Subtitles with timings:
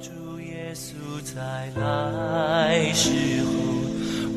[0.00, 0.10] 主
[0.40, 0.94] 耶稣
[1.24, 1.42] 再
[1.80, 3.10] 来时
[3.42, 3.50] 候，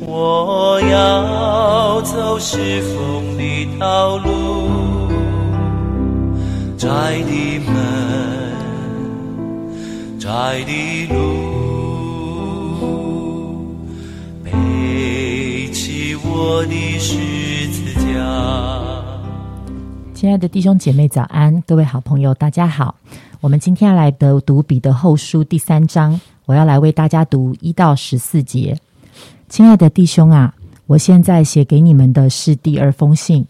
[0.04, 5.08] 我要走是风的道路，
[6.76, 7.76] 窄的门，
[10.18, 11.16] 窄的路，
[14.42, 14.50] 背
[15.70, 17.14] 起我的十
[17.68, 18.10] 字架。
[20.12, 21.62] 亲爱的弟兄姐妹，早安！
[21.68, 22.96] 各位好朋友，大家好。
[23.42, 28.78] 我们今天来的读彼得后书第三章，我要来为大家读一到十四节。
[29.48, 30.54] 亲爱的弟兄啊，
[30.86, 33.44] 我现在写给你们的是第二封信，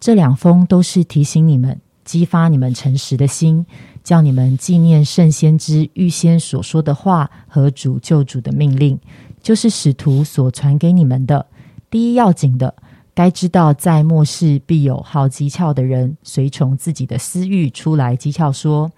[0.00, 3.64] 这两封都是提醒你们、激发你们诚实的心，
[4.02, 8.98] 叫你们纪念圣先知预先所说的话和主救主的命令，
[9.40, 11.46] 就是使徒所传给你们的。
[11.88, 12.74] 第一要紧的。
[13.14, 18.92] 该知道，在末世必有好讥诮的人，随从自己的私欲出来讥诮说：“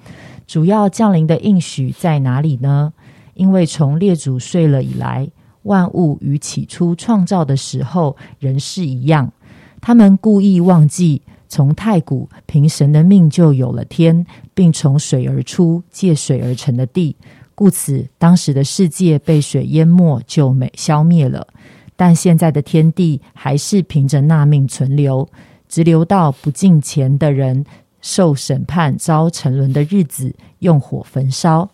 [0.48, 2.92] 主要降临的应许在哪里呢？”
[3.34, 5.30] 因为从列祖睡了以来，
[5.62, 9.32] 万物与起初创造的时候仍是一样。
[9.80, 17.14] 他们故意忘记，从太古凭神的命就有了天，并从水而出，借水而成的地，
[17.54, 21.46] 故此当时的世界被水淹没，就没消灭了。
[21.94, 25.28] 但现在的天地还是凭着纳命存留，
[25.68, 27.64] 直留到不敬虔的人
[28.08, 31.68] 受审判、遭沉沦的日子，用火焚烧。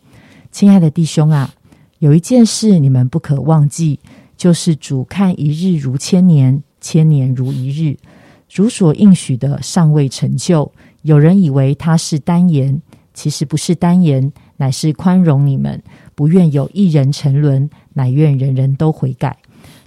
[0.51, 1.55] 亲爱的弟兄啊，
[2.01, 4.01] 有一件事你们不可忘记，
[4.37, 7.97] 就是主看一日如千年，千年如一日。
[8.49, 12.83] 主所应许的尚未成就，有人以为他是单言，
[13.15, 15.81] 其实不是单言，乃是宽容你们，
[16.17, 19.39] 不愿有一人沉沦，乃愿人人都悔改。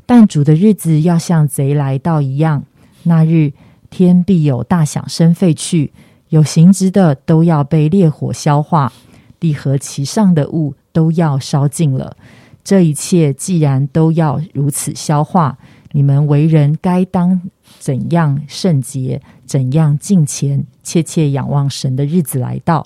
[0.05, 2.63] 但主的日子要像贼来到一样，
[3.03, 3.51] 那日
[3.89, 5.91] 天必有大响声废去，
[6.29, 8.91] 有形质的都要被烈火消化，
[9.39, 12.15] 地和其上的物都要烧尽了。
[12.63, 15.57] 这一切既然都要如此消化，
[15.93, 17.41] 你们为人该当
[17.79, 22.85] 怎样圣洁，怎样敬虔，切切仰望神的日子来到。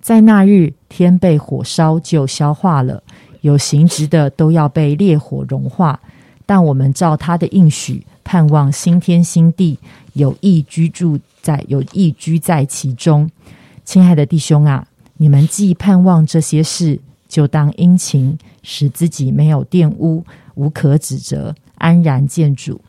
[0.00, 3.02] 在那日，天被火烧就消化了，
[3.40, 5.98] 有形质的都要被烈火融化。
[6.48, 9.80] 但我们照他的应许，盼望新天新地，
[10.16, 13.30] 有意居住在，有意居在其中。
[13.84, 14.86] 亲爱的弟兄啊，
[15.18, 22.80] 你们既盼望这些事，就当殷勤，使自己没有玷污，无可指责，安然见主。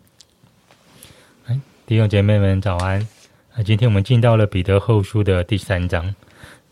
[1.86, 3.06] 弟兄姐妹们早安！
[3.54, 6.16] 啊，今天我们进到了彼得后书的第三章。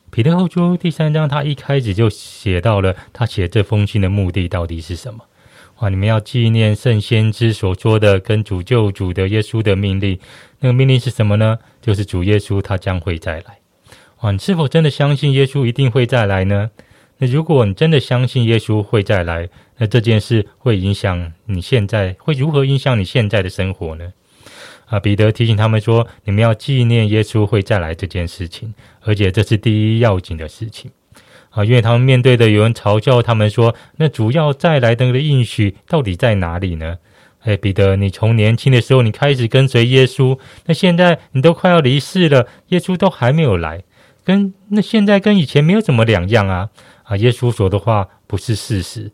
[0.10, 5.26] 彼得后书第三章，他一开始就写到了他写这封信的目的到底是什么。
[5.80, 5.90] 哇！
[5.90, 10.18] 你们要纪念圣先知所说的跟主救主的耶稣的命令，
[10.60, 11.60] 那个命令是什么呢？
[11.82, 13.60] 就是主耶稣他将会再来。
[14.22, 14.32] 哇！
[14.32, 16.72] 你是否真的相信耶稣一定会再来呢？
[17.18, 24.14] 那如果你真的相信耶稣会再来，那这件事会影响你现在，会如何影响你现在的生活呢？
[24.88, 25.00] 啊！
[25.00, 30.92] 彼得提醒他们说：你们要纪念耶稣会再来这件事情，而且这是第一要紧的事情。
[31.56, 36.98] 啊，因为他们面对的有人嘲笑他们说：“那主要再来的应许到底在哪里呢？”
[37.46, 43.84] 哎，彼得，你从年轻的时候你开始跟随耶稣，那现在你都快要离世了，耶稣都还没有来，
[44.24, 46.70] 跟那现在跟以前没有什么两样啊！
[47.04, 49.12] 啊，耶稣说的话不是事实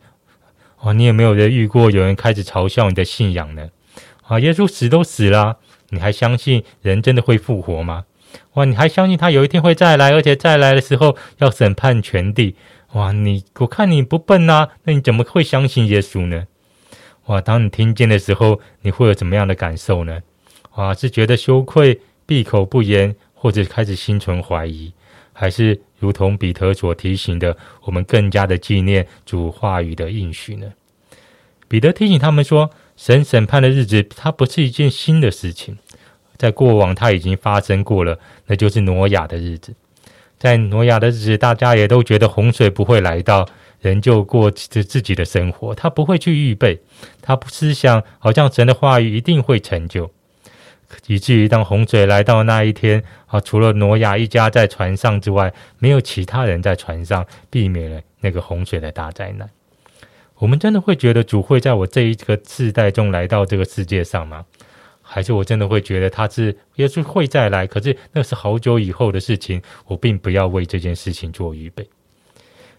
[0.79, 0.94] 啊！
[0.94, 3.68] 你有没有人遇过有人开始嘲笑你的信仰呢？
[4.23, 5.58] 啊，耶稣死都死了，
[5.90, 8.06] 你还相信人真的会复活吗？
[8.53, 8.66] 哇！
[8.66, 12.56] 你还相信他有一天会再来，而且再来的时候要审判全地？
[12.94, 13.12] 哇！
[13.12, 16.46] 你我看你不笨呐，那你怎么会相信耶稣呢？
[17.28, 17.40] 哇！
[17.40, 20.22] 当你听见的时候，你会有怎么样的感受呢？
[20.75, 20.94] 哇！
[20.94, 24.94] 是觉得羞愧、闭口不言，或者开始心存怀疑，
[25.34, 30.74] 还是如同彼得所提醒的，我们更加的纪念主话语的应许呢？
[31.68, 35.78] 彼得提醒他们说，神审判的日子，它不是一件新的事情。
[36.41, 39.75] 在过往，它已经发生过了，那就是挪亚的日子。
[40.40, 43.47] 在挪亚的日子，大家也都觉得洪水不会来到，
[43.79, 46.82] 人就过着自己的生活，他不会去预备，
[47.22, 50.09] 他思想好像神的话语一定会成就，
[51.05, 59.47] 以至于当洪水来到那一天啊，除了挪亚一家在船上之外，没有其他人在船上，避免了那个洪水的大灾难。
[60.40, 64.44] 我们真的会觉得主会在我这一个世代中来到这个世界上吗？
[65.13, 71.85] 还是我真的会觉得他是耶稣会再来，可是那是好久以后的事情，我并不要为这件事情做预备。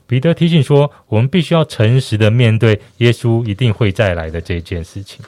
[0.06, 5.22] 彼得提醒说，我们必须要诚实的面对耶稣一定会再来的这件事情。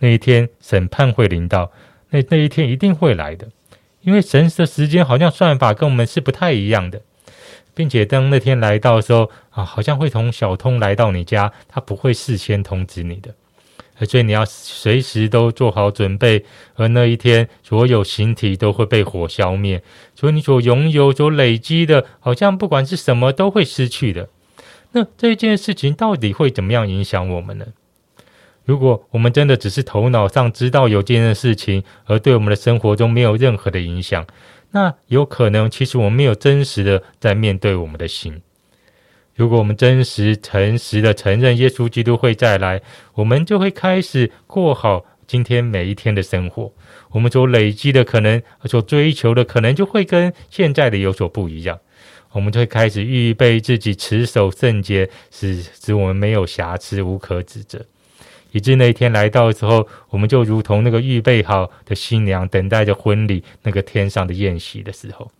[0.00, 1.70] 那一天审判会临到，
[2.10, 3.46] 那那一天一定会来的，
[4.02, 7.00] 因为神的时间好像算法跟我们是不太一样的。
[7.72, 13.34] 并且当那天来到的时候啊，好像会从小偷来到你家，他不会事先通知你的，
[14.06, 16.44] 所以你要随时都做好准备。
[16.74, 19.82] 而那一天，所有形体都会被火消灭，
[20.14, 24.28] 所以你所拥有、所累积的，好像不管是什么都会失去的。
[24.92, 27.66] 那这件事情到底会怎么样影响我们呢？
[28.64, 34.26] 如果我们真的只是头脑上知道有这件事情，而对我们的生活中没有任何的影响，
[34.72, 38.42] 那有可能其实我们没有真实的在面对我们的心。
[39.40, 42.82] 如果我们真实、诚实的承认耶稣基督会再来，
[43.14, 46.70] 我们就会开始过好今天每一天的生活。
[47.12, 51.78] 我们所累积的可能、所追求的可能，就会跟现在的有所不一样。
[52.32, 57.82] 我们就会开始预备自己，持守圣洁，使使我们没有瑕疵、无可指责。
[58.50, 65.32] 以致那一天来到的时候，我们就如同那个预备好的新娘，等待着婚礼那个天上的宴席的时候，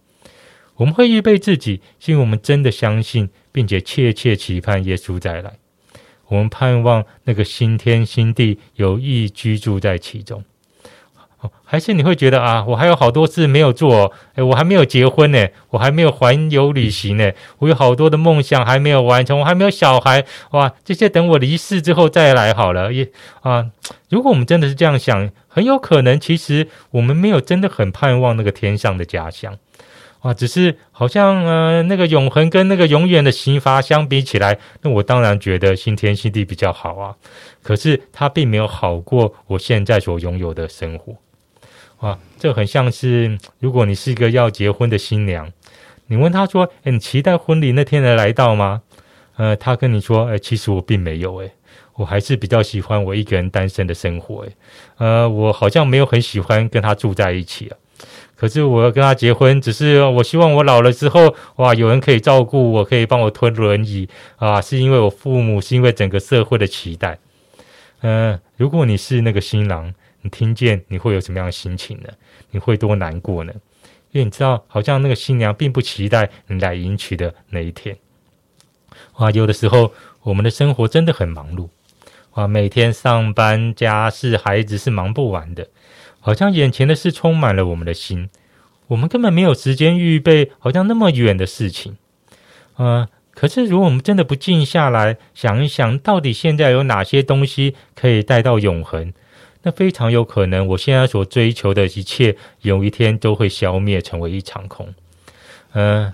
[0.80, 5.52] 我们会预备自己，是因为我们真的相信，并且切切期盼耶稣再来。
[6.28, 10.42] 我们盼望那个新天新地有意居住在其中。
[11.64, 22.90] 还是你会觉得啊，我还有好多事没有做，哎，我还没有结婚呢，我还没有环游旅行呢，我有好多的梦想还没有完成，我还没有小孩，哇，这些等我离世之后再来好了。
[22.92, 23.10] 也
[23.42, 23.70] 啊，
[24.08, 29.58] 如果我们真的是这样想，很有可能其实我们没有真的很盼望那个天上的家乡，
[30.20, 37.16] 啊，只是好像呃那个永恒跟那个永远的刑罚相比起来，那我当然觉得新天新地比较好啊，
[37.62, 41.16] 可是它并没有好过我现在所拥有的生活。
[42.06, 45.50] 啊，这很像是，如果你是一个要结婚的新娘，
[46.06, 48.82] 你问他说：“哎，你期待婚礼那天的来到吗？”
[49.36, 51.50] 呃，他跟你说：“哎，其实我并没有，哎，
[51.94, 54.52] 我还是比较喜欢我一个人单身的生活，哎，
[54.98, 57.76] 呃，我好像没有很喜欢跟他住在一起啊。
[58.40, 67.18] 可是我要跟他结婚，只是我希望我老了之后，哇，有人可以照顾我，可以帮我推轮椅啊，是因为我父母，是因为整个社会的期待。
[68.00, 69.92] 嗯，如果你是那个新郎。
[70.22, 72.08] 你听见你会有什么样的心情呢？
[72.50, 73.54] 你会多难过呢？
[74.12, 77.96] 因为你知道，好像那个新娘并不期待你来迎娶的那一天。
[79.14, 81.70] 啊，有的时候我们的生活真的很忙碌，
[82.32, 85.66] 啊，每天上班、家事、孩子是忙不完的，
[86.20, 88.28] 好像眼前的事充满了我们的心，
[88.88, 91.96] 我们根本没有时间预备，好像那么远的事情。
[92.78, 99.12] 嗯，可是如果我们真的不静下来想一想，到底现在有哪些东西可以带到永恒？
[99.62, 104.94] 那非常有可能，我现在所追求的一切，有一天都会消灭，成为一场空。
[105.74, 106.12] 嗯，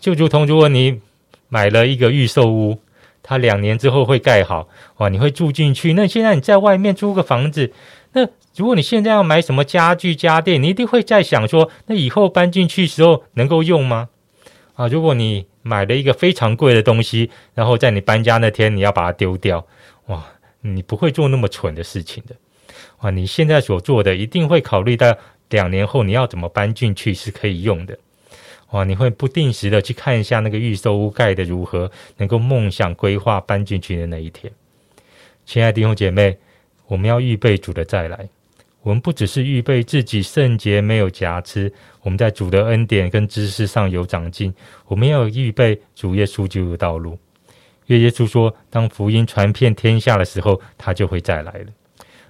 [0.00, 1.00] 就如同如果你
[1.48, 2.80] 买了一个预售屋，
[3.22, 5.92] 它两年之后会盖好，哇，你会住进去。
[5.92, 7.72] 那现在你在外面租个房子，
[8.16, 8.26] 那
[8.56, 14.08] 如果你现在要买什么家具家电，你一定会在想说，那以后搬进去时候能够用吗？
[14.74, 19.66] 啊，如果你买了一个非常贵的东西，然后在你搬家那天你要把它丢掉，
[20.06, 20.24] 哇，
[20.62, 22.34] 你不会做那么蠢的事情的。
[22.96, 25.14] 啊，你现在所做的一定会考虑到
[25.50, 27.98] 两年后你要怎么搬进去是可以用的。
[28.70, 34.50] 哇，你会不定时的去看一下那个预售屋盖的如何，能够梦想规划搬进去的那一天。
[35.44, 36.38] 亲爱的弟兄姐妹，
[36.86, 38.28] 我们要预备主的再来。
[38.82, 41.72] 我们不只是预备自己圣洁没有瑕疵，
[42.02, 44.54] 我们在主的恩典跟知识上有长进，
[44.86, 47.18] 我们要预备主耶稣进入道路。
[47.86, 51.66] 因为耶稣说，当福音传遍天下的时候，他就会再来了。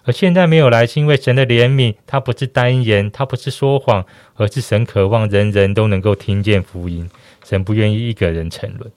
[0.04, 7.11] 而现在没有来，是因为神的怜悯，他不是单言，他不是说谎，而是神渴望人人都能够听见福音。
[7.45, 8.90] 神不愿意一个人沉沦。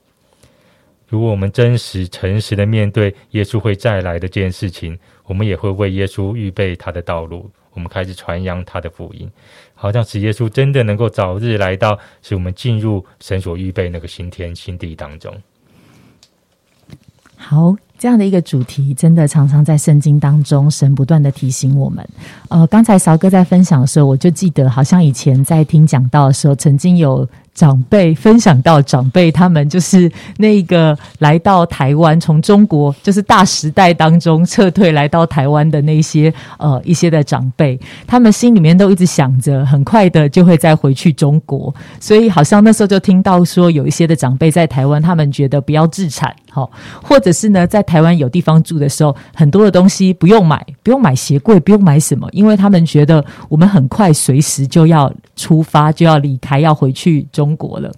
[1.10, 7.50] 如果我们真实诚实的面对耶稣会再来的这件事情，我们也会为耶稣预备他的道路。
[7.72, 9.28] 我们开始传扬他的福音，
[9.74, 15.36] 好像使耶稣真的能够早日来到，使我们进入神所预备那个新天新地当中。
[17.36, 17.74] 好。
[18.00, 22.02] 这样的一个主题，真的常常在圣经当中，神不断的提醒我们。
[22.48, 27.28] 呃，刚才韶哥在分享的时候，我就记得，好像以前在听讲道的时候，曾经有。
[27.52, 46.70] 长辈分享到，长辈他们就是那个来到台湾，从中国就是大时代当中撤退来到台湾的那些呃一些的长辈，他们心里面都一直想着，很快的就会再回去中国，所以好像那时候就听到说，有一些的长辈在台湾，他们觉得不要自产，好，
[47.02, 57.50] 或者是呢，在台湾有地方住的时候，很多的东西不用买，不用买鞋柜，不用买什么，因为他们觉得我们很快随时就要出发，就要离开，要回去中。
[57.60, 57.92] 国了，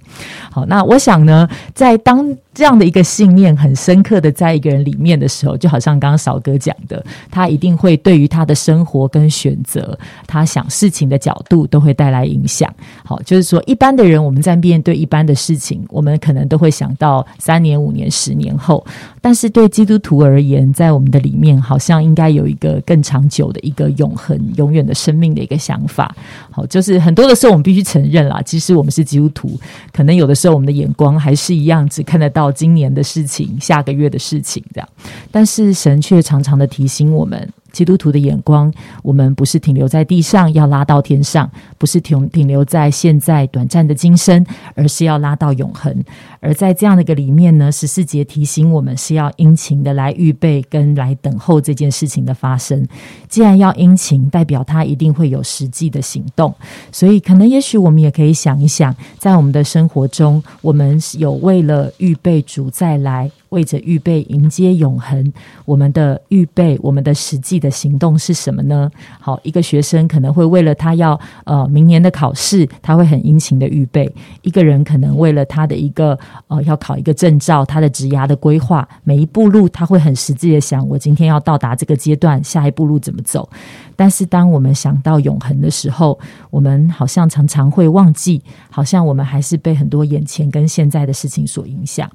[0.51, 12.71] 好，那我想呢，在当这样的一个信念很深刻的在一个人里面的时候，就好像刚刚少哥讲的，他一定会对于他的生活跟选择，他想事情的角度都会带来影响。
[13.05, 18.85] 好，就是说一般的人我们在面对一般的事情，我们可能都会想到三年、五年、十年后，
[19.23, 26.15] 但是对基督徒而言，在我们的里面好像应该有一个更长久的一个永恒、永远的生命的一个想法。
[26.51, 29.59] 好，就是很多的时候我们必须承认啦，其实我们是基督徒，
[29.91, 32.42] 可能有的时候我们的眼光还是一样，只看得到。
[32.43, 34.89] 到今年的事情，下个月的事情，这样，
[35.31, 37.49] 但是神却常常的提醒我们。
[37.73, 41.47] 基督徒的眼光，我们不是停留在地上，要拉到天上；
[41.79, 45.95] 不是停停留在现在短暂的今生，而是要拉到永恒。
[46.41, 52.87] 而在这样的一个里面呢，十四节提醒我们是要殷勤的来预备跟来等候这件事情的发生。
[53.29, 56.55] 既然要殷勤，代表他一定会有实际的行动。
[56.91, 63.31] 所以，可能也许我们也可以想一想，在我们的生活中，我们有为了预备主再来。
[63.53, 65.33] 为着预备迎接永恒，
[65.67, 68.91] 我们的预备，我们的实际的行动是什么呢？
[69.21, 76.19] 好，一个学生可能会为了他要呃明年的考试，他会很殷勤的预备；一个人可能为了他的一个
[76.49, 83.49] 呃要考一个证照，他的职涯的规划，每一步路他会很实际的想，我今天要到达这个阶段，下一步路怎么走。
[83.97, 86.19] 但是，当我们想到永恒的时候，
[86.51, 92.11] 我们好像常常会忘记，好像我们还是被很多眼前跟现在的事情所影响。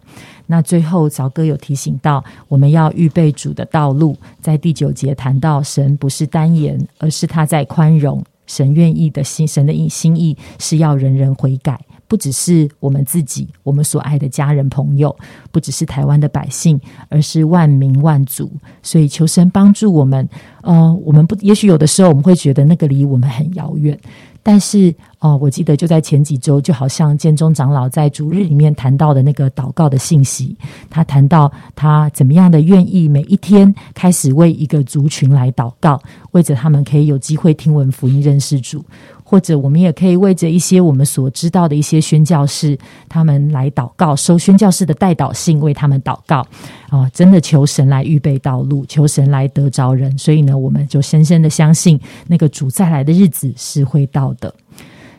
[0.45, 4.17] 那最后，早哥有提醒到，我们要预备主的道路。
[4.41, 8.23] 在第九节谈到，神不是单言，而是他在宽容。
[8.45, 11.77] 神愿意的心，神的意心意是要人人悔改。
[12.07, 15.15] 不只是我们自己，我们所爱的家人朋友，
[15.51, 18.51] 不只是台湾的百姓，而是万民万族。
[18.81, 20.27] 所以求神帮助我们。
[20.61, 23.97] 呃，我们不，也许有的时候我们会觉得那个离我们很遥远。
[24.43, 30.57] 但是哦，我记得就在前几周，就好像建中长老在主日里面谈到的那个祷告的信息，
[30.89, 38.83] 他谈到他怎么样的愿意每一天开始为一个族群来祷告，为着他们可以有机会听闻福音、认识主。
[39.29, 42.79] 或者我们也可以为着一些我们所知道的一些宣教士，
[43.09, 46.47] 他们来祷告，收宣教士的代祷信，为他们祷告
[46.87, 47.09] 啊！
[47.13, 50.17] 真的求神来预备道路，求神来得着人。
[50.17, 54.53] 所以呢，我们就深深的相信，那个主再来的日子是会到的。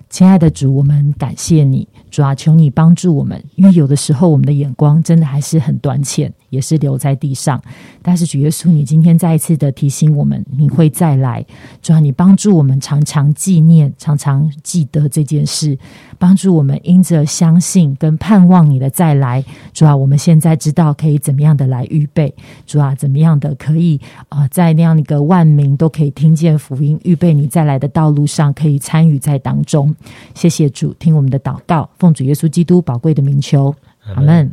[0.09, 6.33] 亲爱的主，我们感谢你，主啊，求你帮助我们，因为有的时候我们的眼光真的还是很短浅。
[6.50, 7.61] 也是留在地上，
[8.02, 11.45] 但是主耶稣，你今天再一次的提醒我们，你会再来。
[11.83, 15.78] 主啊，你帮助我们常常纪念、常常记得这件事，
[16.19, 19.45] 帮助我们因着相信跟盼望你的再来。
[19.73, 22.35] 主啊，我们现在知道可以怎么样的来预备。
[22.67, 29.95] 主啊，怎么样的可以啊，在那样一个万民都可以听见福音、预备你再来的道路上，可以参与在当中。
[30.35, 33.75] 谢谢主，听我们的祷告，奉主耶稣基督宝贵的名求，
[34.14, 34.52] 阿门。